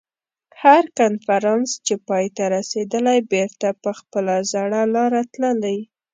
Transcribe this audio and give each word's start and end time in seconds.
هر 0.61 0.83
کنفرانس 0.99 1.69
چې 1.85 1.93
پای 2.07 2.25
ته 2.35 2.43
رسېدلی 2.55 3.19
بېرته 3.33 3.67
په 3.83 3.91
خپله 3.99 4.35
زړه 4.51 4.81
لاره 4.95 5.21
تللي. 5.33 5.77